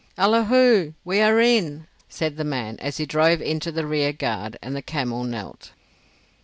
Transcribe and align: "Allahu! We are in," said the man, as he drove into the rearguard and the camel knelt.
"Allahu! 0.17 0.93
We 1.05 1.21
are 1.21 1.39
in," 1.39 1.85
said 2.09 2.35
the 2.35 2.43
man, 2.43 2.77
as 2.79 2.97
he 2.97 3.05
drove 3.05 3.39
into 3.39 3.71
the 3.71 3.85
rearguard 3.85 4.57
and 4.59 4.75
the 4.75 4.81
camel 4.81 5.23
knelt. 5.23 5.73